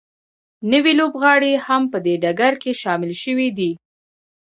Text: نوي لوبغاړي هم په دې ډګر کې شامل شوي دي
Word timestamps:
نوي 0.71 0.93
لوبغاړي 0.99 1.53
هم 1.65 1.83
په 1.91 1.97
دې 2.05 2.13
ډګر 2.23 2.53
کې 2.63 2.71
شامل 2.81 3.11
شوي 3.23 3.49
دي 3.57 3.71